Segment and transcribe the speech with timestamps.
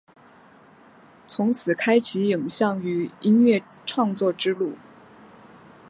[1.27, 4.75] 从此开启影像与音乐创作之路。